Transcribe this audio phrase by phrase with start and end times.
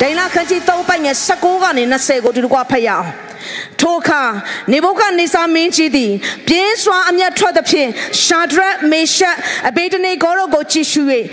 [0.00, 3.08] ဒိန်လာခန်းကြီး3ပိုက်ငယ်16ကနေ20ကိုဒီလိုကဖတ်ရအောင်
[3.80, 4.22] ထိုအခါ
[4.72, 6.12] နေဘုခနေစာမင်းကြီးသည်
[6.48, 7.88] ပြင်းစွာအမျက်ထွက်သဖြင့်
[8.22, 9.36] ရှာဒရက်မေရှက်
[9.68, 11.02] အဘေဒနေဂေါတို့ကိုကြည့်ရှု၍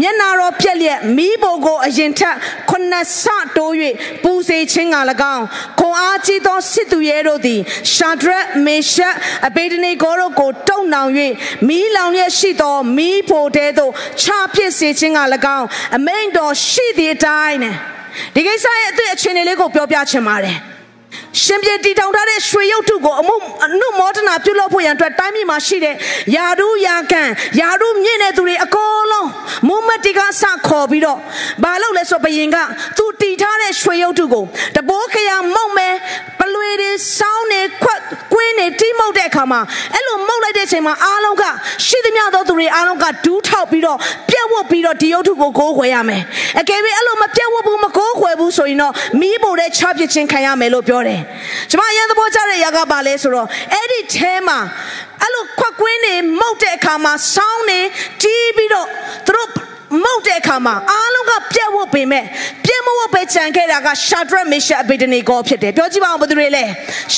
[0.00, 2.36] မျက်နာတော်ပြက်လျက်မိဘုံကိုအရင်ထက်
[2.70, 3.24] ခုနှစ်ဆ
[3.56, 3.72] တိုး၍
[4.22, 4.96] ပူစေခြင်းက၎
[5.34, 5.46] င်း
[5.78, 7.60] ခွန်အားကြီးသောစစ်သူရဲတို့သည်
[7.94, 9.14] ရှာဒရက်မေရှက်
[9.46, 11.10] အဘေဒနေဂေါတို့ကိုတုံနောင်၍
[11.68, 13.92] မိလောင်လျက်ရှိသောမိဖို့တဲသို့
[14.22, 15.20] ချပစ်စေခြင်းက၎
[15.58, 17.76] င်းအမိန်တော်ရှိသည့်အတိုင်းနဲ့
[18.34, 20.56] ဒီကိစ္စရဲ့အသည့်အခြေအနေလေးကိုပြောပြချင်ပါတယ်
[21.40, 25.94] ရှင်ပြေတီထောင်ထားတဲ့ရွှေရုပ်ထုကိုအမှုအနုမောဒနာပြုလုပ်ဖို့ရန်အတွက်တိုင်းပြည်မှာရှိတဲ့
[26.36, 27.28] ယာရုယာကန်
[27.60, 29.28] ယာရုမြင့်တဲ့သူတွေအကုန်လုံး
[29.68, 31.18] မုံမတိကစခေါ်ပြီးတော့
[31.62, 32.56] ဘာလုပ်လဲဆိုဘယင်က
[32.96, 34.44] သူတီထားတဲ့ရွှေရုပ်ထုကို
[34.76, 35.88] တဘိုးခရမုံမဲ
[36.38, 38.00] ပလွေတွေစောင်းနေခွက်
[38.42, 39.60] ကွင်းနေတီးမှုတ်တဲ့အခါမှာ
[39.94, 41.44] အဲ့လိုမှုတ်လိုက်တဲ့အချိန်မှာအားလုံးက
[41.86, 46.22] ရှိသမျှသောသူတွေအားလုံးကဒူးထောက်ပြီးတော့ပြက်ဝတ်ပြီးတော့ဒီရုပ်ထုကိုကိုးခွဲရမယ်
[46.60, 51.20] အကယ်၍အဲ့လိုမပြက်ဝတ်ဘူးမကိုးခွဲဘူးဆိုရင်တော့မီးပိုတဲ့ချပစ်ခြင်းခံရမယ်လို့ပြောတယ်
[51.70, 54.58] ကျမအရင်သဘောကျတဲ့ຢာကပါလဲဆိုတော့အဲ့ဒီထဲမှာ
[55.22, 57.80] အဲ့လိုခွက်ကွင်းနေမှုတ်တဲ့အခါမှာစောင်းနေ
[58.22, 58.86] ကြီးပြီးတော့
[59.26, 59.48] သူတို့
[60.02, 62.24] မုတ်တဲ့အခါမှာအားလုံးကပြက်ဝတ်ပေမဲ့
[62.64, 66.64] ပြက်မဝတ်ပဲကြံခဲ့တာကရှာဒရက်မေရှက်အဘေဒနေဂေါဖြစ်တယ်ပြောကြည့်ပါဦးဘယ်သူတွေလဲ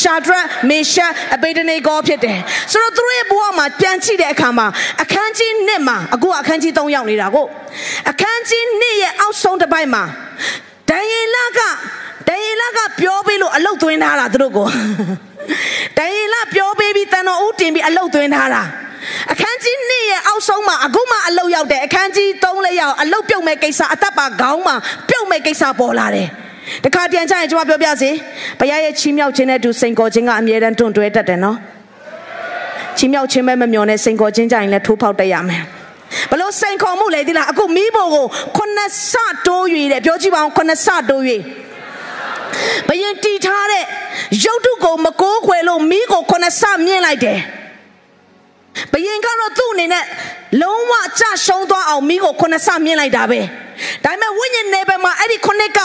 [0.00, 2.38] ရှာဒရက်မေရှက်အဘေဒနေဂေါဖြစ်တယ်
[2.72, 4.66] ဆိုတော့သူတို့ရဲ့ဘဝမှာပြန်ကြည့်တဲ့အခါမှာ
[5.02, 7.46] အခန်းကြီး1မှာအခုအခန်းကြီး3ရောက်နေတာကို
[8.10, 10.04] အခန်းကြီး1ရဲ့အောက်ဆုံးတစ်ပိုင်းမှာ
[10.90, 11.60] ဒံယေလက
[12.28, 14.66] ဒံယေလကပြောပေးလို့အလုတ်သွင်းထားတာသူတို့ကို
[15.98, 18.62] ဒံယေလပြောပေးပြီးတန်တော်ဦးတင်ပြီးအလုတ်သွင်းထားတာ
[19.32, 24.76] အခန်းကြီး2ရဲ့အောက်ဆုံးမှာအခုမှအလုတ်ရောက်တယ်အခန်းကြီး3လည်းရောက်အလုတ်ပြုတ်မဲ့ကိစ္စအသက်ပါခေါင်းမှာ
[25.08, 26.28] ပြုတ်မဲ့ကိစ္စပေါ်လာတယ်
[26.84, 28.10] တခါတန်ချရင်ကျွန်မပြောပြစီ
[28.58, 31.56] ဘုရားရဲ့ချီးမြှောက်ခြင်းနဲ့တူစိန်ခေါ်ခြင်းကအမြဲတမ်းတွန့်တွဲတတ်တယ်နော်
[32.98, 35.62] ချီးမြှောက်ခြင်းပဲမမျောနဲ့စိန်ခေါ်ခြင်းကြရင်လည်းထိုးဖောက်တတ်ရမယ်
[36.30, 38.26] ဘလို့စိန်ခေါ်မှုလေဒီလားအခုမိဖို့ကို
[38.56, 39.14] ခုနှစ်ဆ
[39.46, 41.22] တိုး၍တဲ့ပြောကြည့်ပါအောင်ခုနှစ်ဆတိုး၍
[42.88, 43.84] ဘယင်တီထားတဲ့
[44.44, 47.38] ရုပ်တုကိုမကိုးခွေလို့မိကိုခုနှစ်ဆမြင့်လိုက်တယ်
[48.92, 50.04] ဘယင်ကတော့သူ့အနေနဲ့
[50.62, 53.40] လုံးဝအကျရှုံးသွားအောင်မိကိုခုနှစ်ဆမြင့်လိုက်တာပဲ
[54.04, 55.80] ဒါပေမဲ့ဝိညာဉ်နယ်ပယ်မှာအဲ့ဒီခုနှစ်က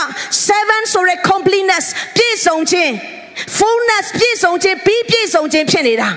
[0.46, 2.92] 7ဆိုရယ် completeness ပြည့်စုံခြင်း
[3.58, 6.10] fullness ပြည့်စုံခြင်းပြီးပြည့်စုံခြင်းဖြစ်နေတာ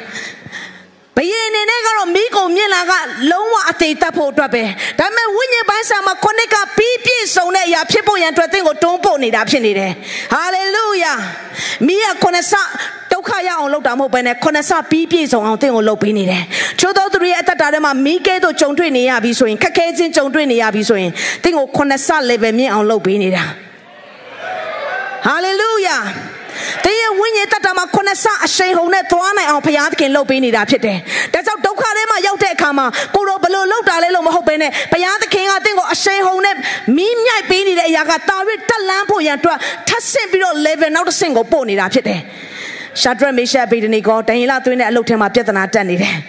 [1.16, 2.92] ဘယင်အနေနဲ့ကတော့မိကုံမြင်လာက
[3.30, 4.64] လုံးဝအသေးတက်ဖို့အတွက်ပဲ
[4.98, 9.92] ဒါပေမဲ့ဝိညာဉ်ပိုင်းဆိုင်မှာခုနှစ်ကပြီးပြည့်စုံတဲ့အရာဖြစ်ဖို့ရန်အတွက်သင်ကိုတွန်းပို့နေတာဖြစ်နေတယ်
[10.32, 11.14] ဟာလေလုယာ
[11.86, 12.62] မိရခုနှစ်ဆဒု
[13.22, 16.42] က္ခရအောင်လုပ်တာမဟုတ်ဘဲနဲ့ခုနှစ်ဆပြီးပြည့်စုံအောင်သင်ကိုလုပ်ပေးနေတယ်
[16.80, 21.10] ချို့သောသူတွေရဲ့အသက်တာထဲမှာမိကဲတို့ကြုံတွေ့နေရပြီဆိုရင်ခက်ခဲခြင်းကြုံတွေ့နေရပြီဆိုရင်
[21.42, 23.44] သင်ကိုခုနှစ်ဆ level မြင့်အောင်လုပ်ပေးနေတာ
[25.26, 25.98] ဟာလေလုယာ။
[26.84, 30.98] တင်းရဲ့ဝိညာဉ်တတ်တာမှာခုနှစ်ဆအရှိန်ဟုန်နဲ့သွားနိုင်အောင်ဘုရားသခင်လှုပ်ပေးနေတာဖြစ်တယ်။
[31.34, 36.56] ဒါကြောင့်ဒုက္ခထဲမှာရောက်တဲ့အခါမှာကိုရောဘလို့လှုပ်တာလဲလို့မဟုတ်ဘဲနဲ့ဘုရားသခင်ကတင့်ကိုအရှိန်ဟုန်နဲ့
[36.96, 39.58] မီးမြိုက်ပေးနေတဲ့အရာကတာရစ်တက်လန်းဖို့ရန်အတွက်
[39.88, 42.20] ထပ်ဆင့်ပြီးတော့ level နောက်တစ်ဆင့်ကိုပို့နေတာဖြစ်တယ်။
[43.00, 46.14] ရှာဒရက်မေရှက်ဗေဒနီကိုဒန်ယေလသွင်းတဲ့အလုပ်ထဲမှာပြဿနာတက်နေတယ်။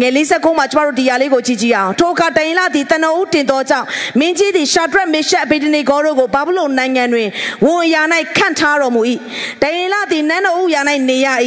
[0.00, 3.86] ငယ်59မှာကျမတို့ဒီຢာလေးကိုကြည့်ကြည့်အောင်ထိုအခါတိုင်လာသည်တန်တော်ဦးတင်တော်ကြောင့်
[4.20, 7.28] မင်းကြီးသည်ရှာဒရက်မေရှက်အဘေဒနေဂေါတို့ကိုဘာဘူးလုံနိုင်ငံတွင်
[7.64, 8.02] ဝန်အရာ၌
[8.36, 9.00] ခန့်ထားတော်မူ၏
[9.62, 11.28] တိုင်လာသည်နန်းတော်ဦးရာ၌နေရ၏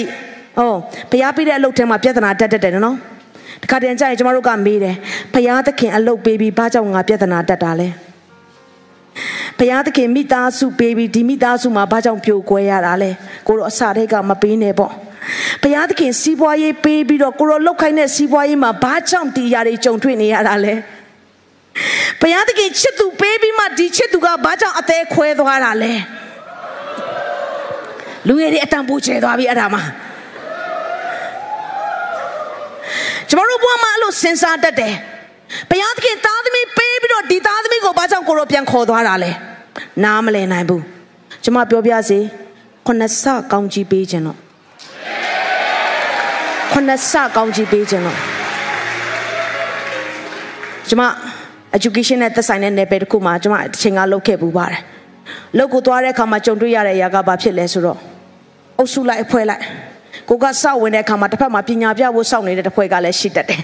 [0.58, 0.62] ဩ
[1.10, 2.98] ဘုရားပြတဲ့အလုပ်ထဲမှာပြဿနာတက်တက်တယ်နော်
[3.64, 4.96] တခါတည်းကျရင်ကျမတို့ကမေးတယ်
[5.34, 7.88] ဘုရားသခင်အလုပ်ပေးပြီးဘာကြောင့်ငါပြဿနာတက်တာလဲ
[9.60, 13.12] ဘုရားသခင်မိသားစုပေးပြီးဒီမိသားစုမှာဘာကြောင့်ပြိုကွဲရတာလဲ
[13.48, 14.92] ကိုတော့အစာတွေကမပေးနဲ့ပေါ့
[15.62, 20.74] ဘုရားသခင်စီးပွားရေးပေးပြီးတော့ကိုရောလောက်ခိုင်းတဲ့စီးပွားရေးမှာဘာကြောင့်တရားတွေကြုံတွေ့နေရတာလဲ
[22.20, 25.94] ဘုရားသခင်ချစ်သူပေးပြီးမှဒီချစ်သူကဘာကြောင့်အသေးခွဲသွားတာလဲ
[28.28, 29.82] လူရည်တွေအတန်ပိုးချဲသွားပြီအဲ့ဒါမှ
[33.30, 34.96] ကျမတို့ဘဝမှာအဲ့လိုစဉ်းစားတတ်တယ်
[35.70, 39.32] ဘုရားသခင်သားသမီးပေး ပြီးတော့ဒီသားသမီးကိုဘာကြောင့်ကိုရောပြန်ခေါ်သွားတာလဲ
[40.04, 40.84] နားမလည်နိုင်ဘူး
[41.44, 42.20] ကျမပြောပြစီ
[42.86, 44.38] ခုနှစ်ဆကောင်းကြီးပေးခြင်းတော့
[46.72, 48.18] ခုနှစ်ဆကောင်းကြီးပေးခြင်းတော့
[50.90, 51.04] ကျွန်မ
[51.78, 54.82] education နဲ့သက်ဆိုင်တဲ့ level တစ်ခုမှာကျွန်မအချိန်ကလုပ်ခဲ့ပူပါတယ်
[55.58, 58.00] လုပ်ကိုသွားတဲ့အခါမှာကြုံတွေ့ရတဲ့အရာကဘာဖြစ်လဲဆိုတော့
[58.78, 59.62] အုပ်စုလိုက်အဖွဲလိုက်
[60.30, 63.62] ကိုကစောက်ဝင်တဲ့အခါမှာတစ်ဖက်မှာပညာပြဖို့စောင့်နေတဲ့တစ်ဖွဲကလည်းရှိတတ်တယ်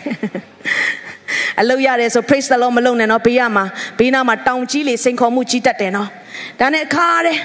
[1.62, 3.66] အလုပ်ရတယ်ဆို praise the lord မလုပ်နဲ့နော်ဘေးရမှာ
[4.00, 6.08] ဘေးနားမှာတောင်ကြီးလေစိန်ခေါ်မှုကြီးတတ်တယ်နော်
[6.60, 7.38] ဒါနဲ့ခါတယ်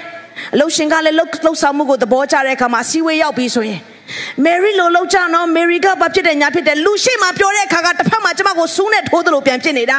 [0.53, 3.81] အလုရှင်ကလည်းလှုပ်လှုပ်ဆောင်မှုကိုသဘောကျတဲ့အခါမှာစီဝေးရောက်ပြီဆိုရင်
[4.43, 9.97] မယ်ရီလိုလောက်ကြနော်မယ်ရီကဘာဖြစ်တယ်ညာဖြစ်တယ်လူရှိမှပြောတဲ့အခါကတစ်ဖက်မှာကျမကိုစူးနဲ့ထိုးသလိုပြန်ဖြစ်နေတာ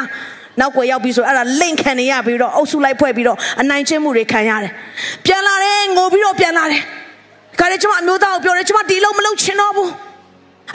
[0.61, 4.72] နောက်ွယ်ရောက်ပြီးဆိုအဲ့ဒါလိန်ခံနေရပြီးတော့အုပ်စုလိုက်ဖွဲ့ပြီးတော့အနိုင်ကျင့်မှုတွေခံရတယ်
[5.26, 6.82] ပြန်လာတယ်ငိုပြီးတော့ပြန်လာတယ်
[7.61, 9.90] ခါလေကျမအမျိုးသားကိုပြောတယ်ကျမဒီလုံးမလုပ်ချင်တော့ဘူး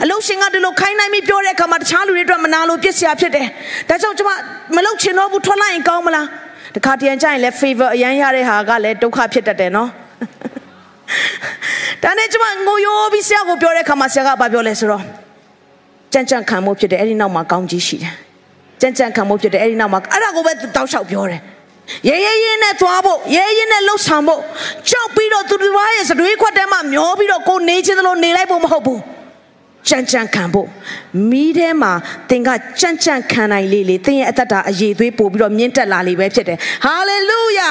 [0.02, 3.46] အလုံးရှင်ကဒီလိုခိုင်းနိုင်ပြီးပြောတဲ့အခါမှာတခြားလူတွေအတွက်မနာလို့ပြစ်စရာဖြစ်တယ်
[3.88, 4.30] ဒါကြောင့်ကျမ
[4.76, 6.26] မလုပ်ချင်တော့ဘူးထွက်လိုက်ရင်ကောင်းမလား
[6.74, 9.90] တခါတရံကျရင်လည်း favor အရန်ရတဲ့ဟာကလည်းဒုက္ခဖြစ်တတ်တယ်နော်
[12.02, 15.02] ဒါနဲ့ကျမငိုရိုးပြီးဆရာကိုပြောတဲ့အခါမှာဆရာကဘာပြောလဲဆိုတော့
[16.12, 18.14] ကြံ့ကြံ့ခံမှုဖြစ်တယ်အဲ့ဒီနောက်မှာကောင်းကြီးရှိတယ်
[18.80, 21.40] ကြံ့ကြံ့ခံမှုဖြစ်တယ်အဲ့ဒီနောက်မှာအဲ့ဒါကိုပဲတောက်လျှောက်ပြောတယ်
[22.08, 24.40] ရဲရဲရဲနဲ့သွားဖို့ရဲရဲနဲ့လှုပ်ဆောင်ဖို့
[24.90, 29.00] ကြောက်ပြီးတော့သူတို့ရဲ့စတွေးခွက်ထဲမှာမျောပြီးတော့ကိုနေချင်းသလိုနေလိုက်ဖို့မဟုတ်ဘူး
[29.88, 30.68] ကြံ့ကြံ့ခံဖို့
[31.30, 31.92] မိထဲမှာ
[32.30, 32.48] သင်က
[32.80, 37.68] ကြံ့ကြံ့ခံနိုင်လေလေသင်ရဲ့အသက်တာအရေးသွေးပို့ပြီးတော့မြင့်တက်လာလေပဲဖြစ်တယ်ဟာလေလုယာ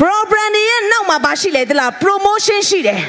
[0.00, 3.00] program ရဲ့နောက်မှာဘာရှိလဲသလား promotion ရှိတယ်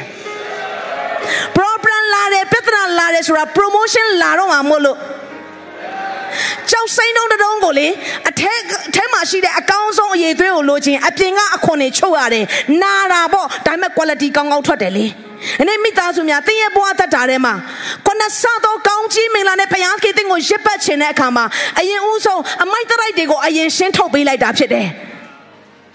[1.58, 4.98] program လာတယ်ပြဿနာလာတယ်ဆိုတာ promotion လာတော့မှာမို့လို့
[6.70, 7.88] ကြောက်စိမ့်တုံးတုံးကိုလေ
[8.30, 8.58] အထက်
[8.90, 12.46] အထက်မှာရှိတဲ့အကောင်းဆုံးအရေးသွေးကိုလိုချင်အပြင်ကအခွန်တွေချုပ်ရတယ်
[12.82, 15.06] နာတာပေါ့ဒါပေမဲ့ quality ကောင်းကောင်းထွက်တယ်လေ
[15.62, 17.54] အနေမိသားစုများတင်းရဲ့ဘဝတတ်တာထဲမှာ
[18.06, 21.46] ခုနဆသောကောင်းကြီးမင်္ဂလာနဲ့ဘုရားကိတင်းကိုရစ်ပတ်ခြင်းတဲ့အခါမှာ
[21.80, 24.88] အရင်ဦးဆုံးအမိုက်တရိုက်တွေကိုအရင်ရှင်းထုတ်ပေးလိုက်တာဖြစ်တယ်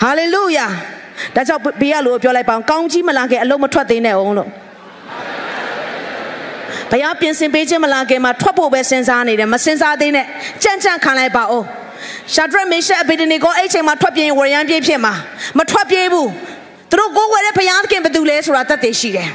[0.03, 0.67] ဟာလေလုယာ
[1.35, 4.51] ဒါကြောင့်ဘေးကလို့ပြောလိုက်ပါအောင်ကောင်းကြီးမလာခင်အလုံးမထွက်သေးနဲ့အောင်လို့
[6.91, 10.27] ဘုရားပြင်ဆင်ပေးခြင်းမလာခင်မှာထွက်ဖို့ပဲစဉ်းစားနေတယ်မစဉ်းစားသေးနဲ့
[10.63, 11.65] ကြံ့ကြံ့ခံလိုက်ပါဦး
[12.35, 15.13] ရှာဒရက်မေရှက်အဗေဒနီကိုအဲ့ချိန်မှာထွက်ပြေးဝရမ်းပြေးဖြစ်မှာ
[15.59, 16.29] မထွက်ပြေးဘူး
[16.95, 19.29] သူတို့ကိုယ်ွယ်တဲ့ဘုရားသခင်ဘယ်သူလဲဆိုတာတတ်သိရှိတယ်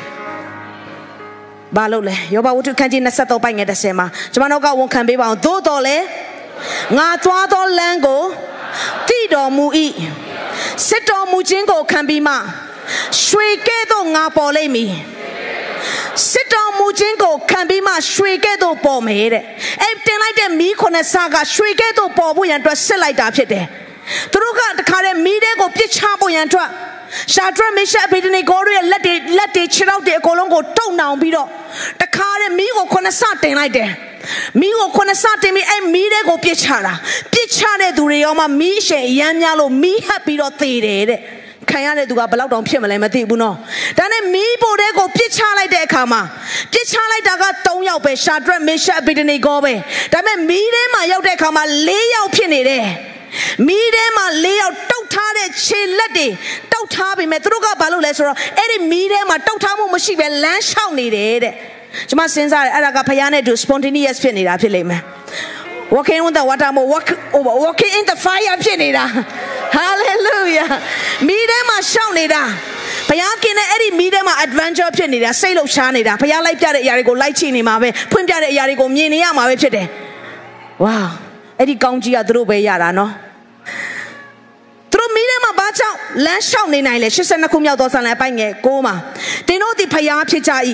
[1.76, 5.98] ဘာလို့လဲယောဘဝတ္ထုခန်းကြီး23ပိုက်ငယ်30မှာကျွန်မတို့ကဝန်ခံပေးပါအောင်သို့တော်လဲ
[6.98, 8.22] ငါသွားသောလမ်းကို
[9.08, 9.66] တည်တော်မူ၏
[10.88, 12.34] စစ်တော်မူခြင်းကိုခံပြီးမှ
[13.26, 14.92] ရွှေကဲ့သို့ငါပေါ်လိမ့်မည်
[16.32, 19.44] စစ်တော်မူခြင်းကိုခံပြီးမှရွှေကဲ့သို့ပေါ်မယ်တဲ့
[19.82, 23.66] အဲ့တင်လိုက်တဲ့မီးခုနှစ်ဆကရွှေကဲ့သို့ပေါ်ဖို့ရန်အတွက်စစ်လိုက်တာဖြစ်တယ်
[24.32, 26.70] သူတို့ကတခါတည်းမီးတဲ့ကိုပြစ်ချဖို့ရန်အတွက်
[27.34, 31.48] ရှာဒရမေရှအဗေဒနေဂိုတို့ရဲ့လက်တွေလက်တွေခြေထောက်တွေအကုန်လုံးကိုတုံနှောင်ပြီးတော့
[32.02, 33.90] တခါတည်းမီးကိုခုနှစ်ဆတင်လိုက်တယ်
[34.60, 36.94] မီးကိုခုနှစ်ဆတင်ပြီးအဲ့မီးတဲ့ကိုပြစ်ချတာ
[37.34, 41.20] ပြစ်ချတဲ့သူတွေရောမှမီးအရှင်အရမ်းများလို့မီးဟပ်ပြီးတော့သေတယ်တဲ့
[41.70, 43.56] ခံရတဲ့သူကဘလောက်တောင်ဖြစ်မလဲမသိဘူးနော်
[43.98, 46.22] ဒါနဲ့မီးပိုတဲ့ကိုပြစ်ချလိုက်တဲ့အခါမှာ
[46.74, 49.74] ပြစ်ချလိုက်တာက3ယောက်ပဲရှာဒရက်မေရှက်ဗီဒနီဂောပဲ
[50.14, 52.86] ဒါပေမဲ့မီးထဲမှာရောက်တဲ့အခါမှာ4ယောက်ဖြစ်နေတယ်
[53.68, 56.28] မီးထဲမှာ၄ယောက်တုတ်ထားတဲ့ခြေလက်တွေ
[56.74, 61.54] တုတ်ထားပြီမဲ့သူတို့ကဘာလုပ်လဲဆိုတော့အဲ့ဒီမီးထဲမှာတုတ်ထားမှုမရှိပဲလမ်းလျှောက်နေတယ်တဲ့
[62.10, 65.02] ကျွန်မစဉ်းစားတယ်အဲ့ဒါကဖခင်နဲ့တူ spontaneous ဖြစ်နေတာဖြစ်လိမ့်မယ်
[65.96, 69.06] walking on the water မို့ walk over walking in the fire ဖြစ်နေတာ
[69.78, 70.70] hallelujah
[71.28, 72.44] မိထဲမှာရှောက်နေတာ
[73.10, 79.88] ဘုရားခင်တဲ့အဲ့ဒီမိထဲမှာ adventure ဖြစ်နေတာစိတ်လှုပ်ရှားနေတာဘုရားလိုက်ပြတဲ့အရာတွေကိုလိုက်ချိနေမှာပဲဖွင့်ပြတဲ့အရာတွေကိုမြင်နေရမှာပဲဖြစ်တယ်
[80.84, 80.98] ဝါ
[81.60, 83.12] အဲ့ဒီကောင်းကြီးကသူတို့ပဲရတာနော်
[85.60, 88.96] ဘာကြောင့်လမ်းလျှောက်နေနိုင်လဲ82ခုမြောက်သောဆာလံအပိုင်ငယ်6မှာ
[89.48, 90.52] တင်တို့သည်ဖျားဖြစ်ကြ၏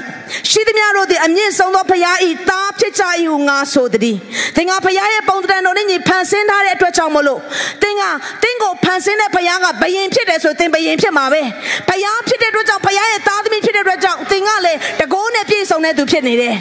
[0.49, 2.17] ရှိသမျှတို့သည်အမြင့်ဆုံးသောဖျား၏
[2.49, 4.17] သားဖြစ်ကြ၏ဟုငါဆိုသည်
[4.55, 7.39] သင်ကဖျားရဲ့ပုံသဏ္ဍာန်တော်နဲ့ညီဖန်ဆင်းထားတဲ့အတွက်ကြောင့်မလို့
[7.81, 8.03] သင်က
[8.43, 11.41] သင်ကိုဖန်ဆင်းတဲ့ဖျားကဘယင်ဖြစ်တယ်ဆိုသင်ဘယင်ဖြစ်မှာပဲ
[11.89, 16.55] ဖျားဖြစ်တဲ့အတွက်ကြောင့်ဖျားရဲ့သားသမီးဖြစ်တဲ့အတွက်ကြောင့်သင်ကလည်းတကိုးနဲ့ပြည့်စုံတဲ့သူဖြစ်နေတယ်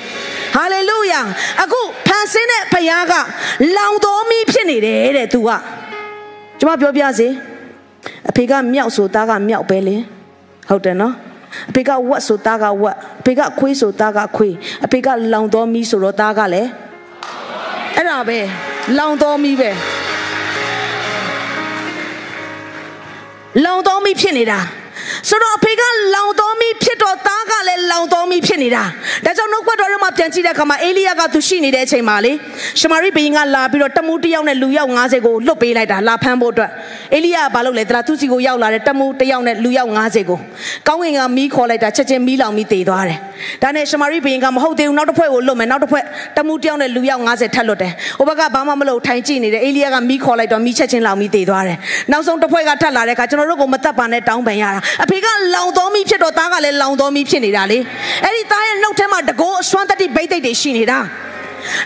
[0.54, 1.20] ဟာလေလုယာ
[1.62, 3.12] အခုဖန်ဆင်းတဲ့ဖျားက
[3.76, 5.50] လောင်တော်မီဖြစ်နေတယ်တဲ့သူက
[6.60, 7.28] ကျွန်မပြောပြစေ
[8.28, 9.96] အဖေကမြောက်ဆိုသားကမြောက်ပဲလေ
[10.68, 11.14] ဟုတ်တယ်နော်
[11.68, 16.68] အဖေကဝက်ဆိုသားကဝက်အဖေကခွေးဆိုသားကခွေးအဖေကလောင်တော်မီဆိုတော့သားကလည်း
[17.96, 18.38] အဲ့ဒါပဲ
[18.98, 19.70] လောင်တော်မီပဲ
[23.64, 24.58] လောင်တော်မီဖြစ်နေတာ
[25.28, 25.82] ဆိုတော့အဖေက
[26.14, 28.84] လောင် တော်မိဖြစ်တော့သားကလည်းလောင်တော်မိဖြစ်နေတာ
[29.24, 32.32] ဒါကြောင့်နှုတ်ကပတ်တော်ထဲမှာပြန်ကြည့်တဲ့အခါမှာအေလိယကသူရှိနေတဲ့အချိန်မှာလေ
[32.80, 36.70] ရှမာရိဘုရင်ကလာပြီးတော့တမူတယောက်နဲ့လူယောက်90ကိုလွတ်ပေးလိုက်တာလာဖမ်းဖို့အတွက်
[37.14, 40.38] အေလိယကဘာလုပ်လဲတလားသူစီကိုရောက်လာတဲ့တမူတယောက်နဲ့လူယောက်90ကို
[40.88, 43.18] ကောင်းကင်ကမီးခေါ်လိုက်တာချက်ချင်းမီးလောင်ပြီးတည်သွားတယ်
[43.62, 46.04] ဒါနဲ့ရှမာရိဘုရင်ကမဟုတ်သေးဘူးနောက်တစ်ဖွဲ့ကိုလွတ်မယ်နောက်တစ်ဖွဲ့
[46.36, 51.76] တမူတယောက်နဲ့လူယောက်90ထပ်လွတ်တယ်ဟိုဘက်ကဘာမှမလုပ်ထိုင်ကြည့်နေတယ်အေလိယကမီးခေါ်လိုက်တော့မီးချက်ချင်းလောင်ပြီးတည်သွားတယ်
[52.12, 57.78] နောက်ဆုံးတစ်ဖွဲ့ကထပ်လာတဲ့အခါကျွန်တော်တို့ကိုမတတ်ပါနဲ့တောင်းပန်ရတာအဖေကလောင်တော်မိဖြစ်တော့သားကလည်းလောင်တော်မိဖြစ်နေတာလေ
[58.24, 60.98] အဲ့ဒီသားရဲ့နှုတ်ထဲမှာတကောအစွမ်းတတိဘိတ်တိတ်တွေရှိနေတာ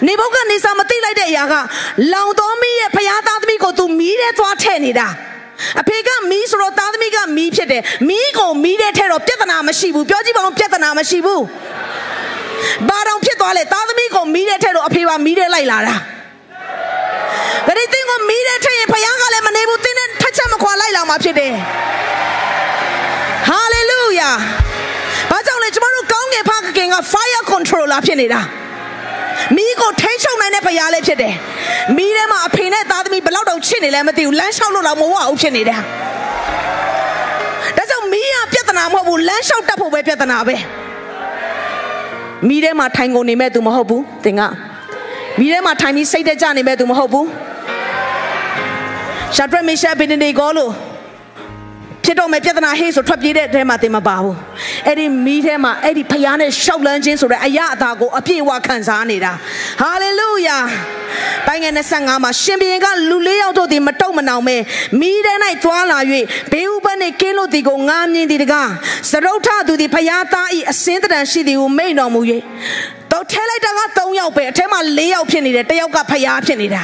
[0.07, 1.55] နေဘုတ်ကနေစာမသိလိုက်တဲ့အရာက
[2.13, 5.09] လောင်တော်မိရဲ့ဖျားသားသမီးကိုသူမီးထဲသွားထည့်နေတာ
[5.81, 11.43] အဖေကမီးဆိုတော့သားသမီးကမီးဖြစ်တယ်မီးကိုမီးထဲထည့်တော့ပြဿနာမရှိဘူးပြောကြည့်ပါဦးပြဿနာမရှိဘူး
[12.89, 15.95] ဘာတော့ဖြစ်သွားလဲသားသမီးကိုမီးထဲထည့်တော့အဖေကမီးထဲလိုက်လာတာ
[17.67, 21.55] ဒါနဲ့တင်းကိုမီးထဲထည့်ရင်ဖခင်ကလည်းမနေဘူးတင်းနဲ့ထက်ချက်မခွာလာမှာဖြစ်တယ်
[23.49, 24.31] ဟာလေလုယာ
[25.31, 28.41] ဘာကြောင့်လဲကျမတို့ကောင်းကင်ဖခင်က fire controller ဖြစ်နေတာ
[29.57, 31.35] မိကိုထိန်းချုပ်နိုင်တဲ့ဖရားလေးဖြစ်တယ်
[31.97, 35.77] မိထဲမှာအဖေနဲ့သားသမီးဘယ်လောက်တောင်ချစ်နေလဲမသိဘူးလမ်းလျှောက်လို့တော့မဟုတ်ဘူးဖြစ်နေတာ
[37.77, 40.57] ဒါကြောင့်မိရပြဿနာမဟုတ်ဘူးလမ်းလျှောက်တတ်ဖို့ပဲပြဿနာပဲ
[42.49, 44.43] မိထဲမှာထိုင်ကုန်နေမဲ့သူမဟုတ်ဘူးသင်က
[45.39, 47.27] မိထဲမှာထိုင်ပြီးစိတ်တက်ကြနေမဲ့သူမဟုတ်ဘူး
[49.37, 50.73] ရှာဒရမေရှာဘင်နေကိုလို့
[52.09, 54.37] ဖြစ်တော့မယ်ပြဿနာဟေးဆိုထွက်ပြေးတဲ့အထဲမှာသင်မပါဘူး
[54.87, 59.33] အဲ့ဒီမီးထဲမှာအဲ့ဒီဖျားနဲ့ရှောက်လန်းခြင်းဆိုတဲ့အရာအသာကိုအပြည့်အဝခံစားနေတာ
[59.81, 60.59] ဟာလေလုယာ
[61.47, 64.57] ပိုင်းငယ်25မှာရှင်ဘုရင်ကလူလေးယောက်တို့သည်မတုံမနောင်ပဲ
[65.01, 65.35] မိထဲ၌
[65.65, 65.99] သွားလာ၍
[66.53, 68.71] ဘေးဥပတ်နှင့်ကင်းလို့သည်ကိုငားမြင်သည်တကား
[69.11, 72.21] စရုထသူသည်ဖျားသား၏အစင်းတန်ရှိသည်ကိုမိန်တော်မူ၍
[73.13, 76.83] တော့ထဲလိုက်တာက3ယောက်ပဲအထဲမှာ4ယောက်ဖြစ်နေတယ်တယောက်ကဖျားဖြစ်နေတာ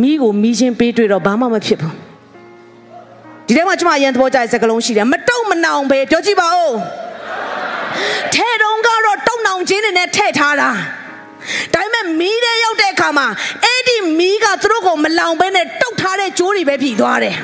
[0.00, 2.09] မိကိုမိချင်းပေးတွေ့တော့ဘာမှမဖြစ်ဘူး
[3.50, 6.74] ဒီထဲမှာကျမအရင်သဘောကျတဲ့စကားလုံးရှိတယ်မတုံမနောင်ပဲပြောကြည့်ပါဦး
[8.34, 10.70] ထဲတုံးကတော့တုံနောင်ခြင်းနဲ့ထည့်ထားတာ
[11.74, 13.26] ဒါပေမဲ့မီးတဲ့ရောက်တဲ့အခါမှာ
[13.64, 17.36] အဲ့ဒီမီးကသူတို့ကိုမလောင်ဘဲနဲ့တုတ်ထားတဲ့ကြိုးတွေပဲပြည်သွားတယ်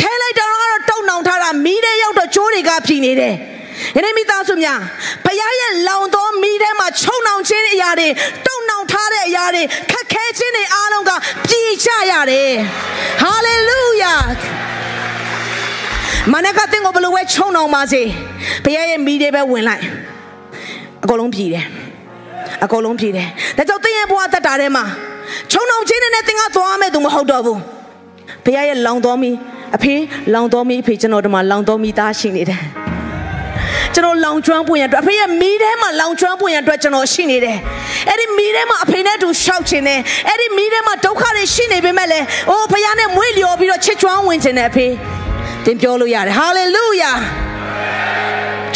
[0.00, 3.34] ထဲလိုက်တော့ကတော့တုံနောင်ထားတာမီးတဲ့ရောက်တော့ကြိုးတွေကပြည်နေတယ်
[3.96, 4.80] ယနေ့မိသားစုများ
[5.24, 8.08] ဘုရားရဲ့လောင်သောမိထဲမှာချုံနှောင်ခြင်းအရာတွေ
[8.46, 11.10] တုံနှောင်ထားတဲ့အရာတွေခက်ခဲခြင်းတွေအားလုံးက
[11.46, 12.52] ပြည်ချရတယ်
[13.20, 14.14] ဟာလေလုယာ
[16.32, 18.02] မနက်ကတင်ကိုဘလို့ဝဲချုံနှောင်ပါစေ
[18.64, 19.82] ဘုရားရဲ့မိတွေပဲဝင်လိုက်
[21.02, 21.66] အကုန်လုံးပြည်တယ်
[22.64, 24.84] အကုန်လုံးပြည်တယ်ဒါကြောင့်တင်ရဲ့ဘဝတက်တာထဲမှာ
[25.52, 27.60] ချုံနှောင်ခြင်းနဲ့တင်ကသွားမဲ့သူမဟုတ်တော့ဘူး
[28.44, 29.30] ဘုရားရဲ့လောင်တော်မီ
[29.76, 29.94] အဖေ
[30.34, 32.62] လောင်တော်မီအဖေကျွန်တော်တို့မှာလောင်တော်မီသားရှိနေတယ်
[33.94, 37.58] ကျွန်တော်လောင်ကျွမ်းပွင့်ရအတွက်အဖေရဲ့မီးထဲမှာလောင်ကျွမ်းပွင့်ရအတွက်ကျွန်တော်ရှိနေတယ်
[38.08, 44.86] အဲ့ဒီမီးထဲမှာအဖေနဲ့တူရှောက်ချင်တယ်အဲ့ဒီမီးထဲမှာဒုက္ခတွေရှိနေပေမဲ့လည်းအိုးဖခင်နဲ့မွေးလျော်ပြီးတော့ချစ်ကျွမ်းဝင်ချင်တယ်အဖေ
[45.64, 47.12] တင်ပြောလို့ရတယ်ဟာလေလုယာ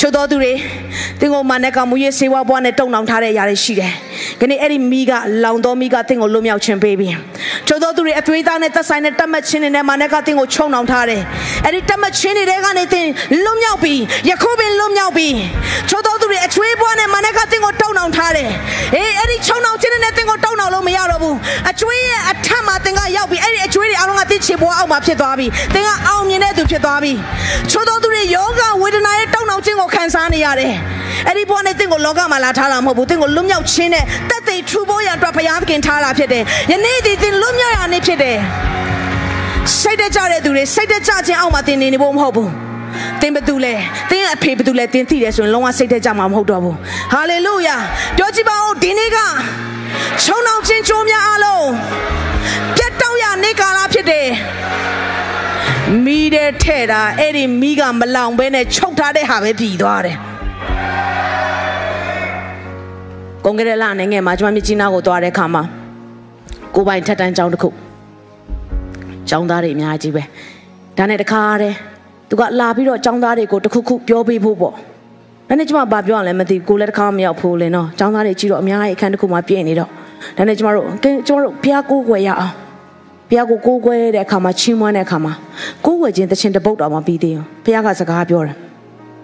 [0.02, 0.52] ချို့တော်သူတွေ
[1.20, 3.92] တင်ကိုမနဲ့ကမူရေးစေဝါဘွားနဲ့တုံနှောင်ထားတဲ့အရာတွေရှိတယ်။
[4.40, 5.12] ခဏအဲ့ဒီမိက
[5.44, 7.14] လောင်တော်မိကတင်ကိုလွတ်မြောက်ခြင်းပေးပြီး
[7.66, 11.22] ချို့တော်သူတွေအသွေးသားနဲ့သက်ဆိုင်တဲ့တတ်မှတ်ခြင်းတွေနဲ့မနဲ့ကတင်ကိုချုံနှောင်ထားတယ်။
[11.64, 13.06] အဲ့ဒီတတ်မှတ်ခြင်းတွေကနေတင်
[13.44, 15.34] လွတ်မြောက်ပြီးယခုပင်လွတ်မြောက်ပြီး
[15.90, 18.48] ချို့တော်သူတွေအချွေးဘွားနဲ့မနဲ့ကတင်ကိုတုံနှောင်ထားတယ်။
[18.94, 21.34] အေးအဲ့ဒီချုံနှောင်ခြင်းတွေနဲ့တင်ကိုတုံနှောင်လို့မရတော့ဘူး။
[21.70, 23.00] အချွေးရဲ့အထက်မှာတင်က
[24.44, 27.12] ချေဘွားအောက်မှာဖြစ်သွားပြီ။တင်ကအောင်မြင်တဲ့သူဖြစ်သွားပြီ။
[27.70, 30.74] ချို့တော်သူတွေယောဂဝေဒနာရဲ့တုံနှောင်ခြင်းကိုခံစားနေရတယ်။
[31.28, 38.38] အဲ့ဒီဘွားနဲ့တင့်ကိုလောကမှာလာထားတာမဟုတ်ဘူးတင့်ကိုလွတ်မြောက်ခြင်းနဲ့တက်သိထူဖို့ရန်အတွက်ဘုရားသခင်ထားတာဖြစ်တယ်ယနေ့ဒီတင်လွတ်မြောက်ရနေ့ဖြစ်တယ်
[39.80, 42.50] စိတ်တကြတဲ့သူတွေစိတ်တကြခြင်းအောက်မှာတင်နေနေဖို့မဟုတ်ဘူး
[43.20, 43.74] တင်ဘသူလဲ
[44.10, 46.76] တင်အဖေဘသူလဲတင်သိတယ်ဆိုရင်လုံးဝစိတ်တကြမှာမဟုတ်တော့ဘူး
[47.12, 47.76] ဟာလေလုယာ
[48.16, 49.18] ပြောကြည့်ပါဦးဒီနေ့က
[50.22, 51.66] ခြုံနှောင်ခြင်းကြိုးများအလုံး
[52.76, 52.91] ပြတ်တောက်ရ
[53.42, 54.26] နေကာလဖြစ်တယ်
[56.04, 60.16] မိတဲ့ထဲ့တာအဲ့ဒီမိကမလောင်ဘဲနဲ့ချုပ်ထားတဲ့ဟာပဲပြည်သွားတယ်
[63.44, 65.62] ကွန်ကရလာနိုင်ငံမှာကျွန်မမြကြီးနားကိုသွားတဲ့အခါမှာ
[66.74, 67.68] ကိုပိုင်ထက်တန်းကျောင်းတစ်ခု
[69.28, 70.22] ကျောင်းသားတွေအများကြီးပဲ
[70.98, 71.76] ဒါနဲ့တခါတည်း
[72.28, 74.74] သူကလာပြီးတော့ကျောင်းသားတွေကိုတခုခုပြောပေးဖို့ပေါ့
[75.48, 79.90] ဒါနဲ့ကျွန်မဘာပြောရလဲမသိဘူးကိုလည်းတခါမရောက်ဘူးလေနော်ကျောင်းသားတွေကြည့်တော့အများကြီးအခန်းတစ်ခုမှာပြည့်နေတော့
[80.36, 82.52] ဒါနဲ့ကျွန်တော်တို့ကျွန်တော်တို့ဘုရားကိုးကွယ်ရအောင်
[83.32, 85.32] ဘုရားကိုကိုးကွယ်တဲ့အခါမှာချီးမွမ်းတဲ့အခါမှာ
[85.84, 88.54] ကိုးကွယ်ခြင်းတခြင်းတပုတ်တော်မှာပြီးသေးရောဘုရားကစကားပြောတယ်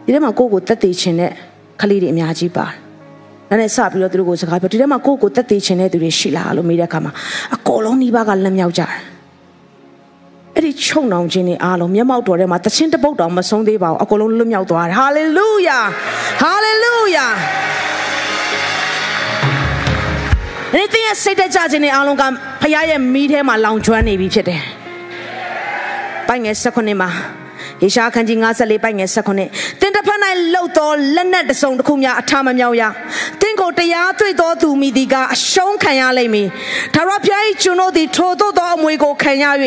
[0.05, 1.31] ဒီထဲမှာကိုယ့်ကိုတက်တည်ခြင်းနဲ့
[1.81, 2.75] ကလေးတွေအများကြီးပါတယ်။
[3.49, 7.13] ဒါနဲ့စပြီးတော့သူတို့ကိုစကားပြောဒီထဲမှာကိုယ့်ကိုတက်သေးချင်တဲ့သူတွေရှိလားလို့မေးတဲ့အခါမှာ
[7.55, 8.93] အကောလုံးနှီးပါးကလက်မြောက်ကြတယ်။
[10.55, 15.79] အဲ့ဒီချုံနှောင်ခြင်းတွေအားလုံးမျက်မှောက်တော်ထဲမှာတခြင်းတပုတ်တော်မဆုံးသေးပါဘူးအကောလုံးလွတ်မြောက်သွားတယ်။ဟာလေလုယာ။
[16.41, 17.27] ဟာလေလုယာ။
[20.75, 22.25] အဲ့ဒီရဲ့စိတ်တကြခြင်းတွေအားလုံးက
[22.63, 24.63] ဖခင်ရဲ့မိထဲမှာလောင်ကျွမ်းနေပြီဖြစ်တယ်။
[26.29, 27.11] ပိုင်ငယ်၁၉မှာ
[27.83, 30.21] ယေရှာခန်းကြီး54ပိုက်ငယ်19တင်တစ်ဖက်၌
[30.53, 32.83] လှုပ်သောလက်နက်တစုံတစ်ခုများအထာမမြောက်ရ
[33.41, 36.49] တင်ကိုတရားတွေ့သောသူမိသည်ကအရှုံးခံရလိမ့်မည်
[36.95, 39.45] ဒါရဖျား၏ကျွန်တို့သည်ထိုသို့သောအမွေကိုခံရ၍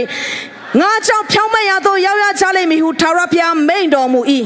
[0.81, 4.21] ငါကြောင့်ဖြောင်းမရသောရောက်ရကြလိမ့်မည်ဟုဒါရဖျားမိန်တော်မူ၏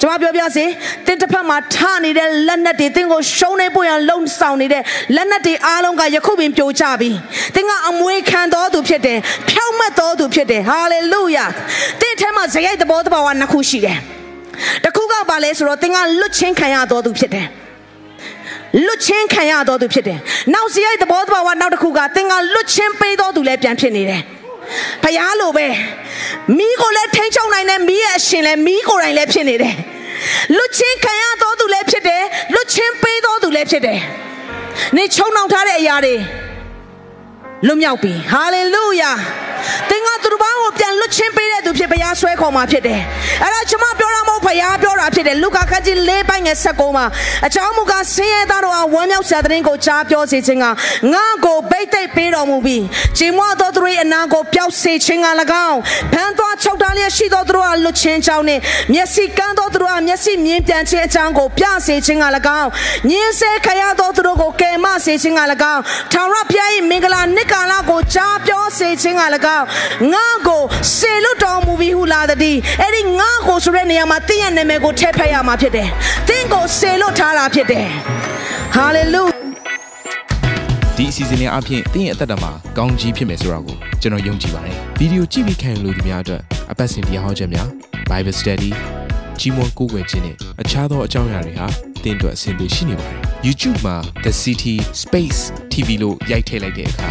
[0.00, 0.64] ကျွန်မပြောပြစေ
[1.06, 4.82] တင်းတစ်ဖက်မှာထနေတဲ့လက်နက်တွေတင်းကိုရှုံးနေဖို့ရန်လုံဆောင်နေတဲ့
[5.16, 7.10] လက်နက်တွေအားလုံးကယခုပင်ပြိုကျပြီ
[7.54, 11.44] တင်းကအမွေခံတော်သူဖြစ်တယ်ဖြောင့်မတ်တော်သူဖြစ်တယ်ဟာလေလုယာ
[12.00, 13.98] တင်းထဲမှာဇယိုက်သဘောတဘာဝနှစ်ခုရှိတယ်
[14.84, 17.46] တခုကဘာလဲဆိုတော့တင်းကလွတ်ချင်းခံရတော်သူဖြစ်တယ်
[18.86, 20.18] လွတ်ချင်းခံရတော်သူဖြစ်တယ်
[20.54, 24.22] နောက်ဇယိုက်သဘောတဘာဝနောက်တစ်ခုကတင်းကလွတ်ချင်းပေးတော်သူလည်းပြန်ဖြစ်နေတယ်
[25.02, 25.66] ဖျားလိုပဲ
[26.58, 29.74] မိကိုလည်းထိန်းချုပ်နိုင်တယ်မိရဲ့အရှင်လည်းမိကိုယ်တိုင်လည်းဖြစ်နေတယ်
[30.56, 32.22] လွတ်ချင်းခံရတော်သူလည်းဖြစ်တယ်
[32.54, 34.00] လွတ်ချင်းပေးတော်သူလည်းဖြစ်တယ်
[34.96, 36.14] နေချုံနှောင်ထားတဲ့အရာတွေ
[37.66, 39.12] လွတ်မြောက်ပြီဟာလေလုယာ
[39.90, 43.00] သင်ကသူတို့ဘာကိုပြန်လွတ်ချင်းပေးတဲ့သူဖြစ်ဘုရားဆွဲခေါ်မှာဖြစ်တယ်
[43.42, 47.06] အဲ့တော့ကျွန်မပြောတာမဟုတ်ဘုရားပြောတာဖြစ်တယ်လူကာခန်းကြီး၄ပိုင်းငယ်၁၉မှာ
[47.46, 50.64] အကြောင်းမူကားဆင်းရဲသားတို့အားဝမ်းမြောက်စရာတဲ့ကိုကြားပြောစေခြင်းက
[51.12, 52.84] ငါ့ကိုဗိတ်သိက်ပေးတော်မူပြီး
[53.18, 55.28] ဂျင်းမတော်သူတို့အနာကိုပျောက်စေခြင်းက၎
[55.68, 55.78] င်း
[56.12, 58.60] ဖန်သွားချုပ်ထားလျက်ရှိသောသူတို့အားလွတ်ချင်းကြောင်းနှင့်
[58.92, 62.24] မျက်စိကန်းသောသူတို့အားမျက်စိမြင်ပြန်ခြင်းအကြောင်းကိုပြစေခြင်းက၎
[62.60, 62.68] င်း
[63.10, 65.40] ညင်းဆဲခရသောသူတို့ကိုကယ်မစေခြင်းက၎
[65.74, 69.51] င်းထာဝရဘုရား၏မင်္ဂလာနှစ်ကာလကိုကြားပြောစေခြင်းက၎င်း
[70.12, 70.62] ငါ့ကို
[70.96, 75.88] စေလွတ်တော်မူပြီးဟုလာသည်အဲ့ဒီငါ့ကိုဆိုတဲ့နေရာမှာတင်းရဲ့နာမည်ကိုထည့်ဖက်ရမှာဖြစ်တယ်
[76.28, 77.86] တင်းကိုစေလွတ်ထားတာဖြစ်တယ်
[78.74, 79.24] ဟာလေလု
[80.96, 86.42] ဒီအစီအစဉ်လေးအပြင်တင်းရဲ့အသက်တာမှာကောင်းကြီးဖြစ်မယ်ဆိုတာကိုကျွန်တော်ယုံကြည်ပါတယ်ဗီဒီယိုကြည့်ပြီးခံယူလို့ဒီများအတွက်
[86.72, 87.68] အပတ်စဉ်တရားဟောခြင်းများ
[88.10, 88.70] Bible Study
[89.40, 91.66] ကြီးမွန်ကိုးကွယ်ခြင်းနဲ့အခြားသောအကြောင်းအရာတွေဟာ
[92.04, 95.40] တင်းအတွက်အဆင်ပြေရှိနေပါတယ် YouTube မှာ The City Space
[95.72, 97.10] TV လို့ရိုက်ထည့်လိုက်တဲ့အခါ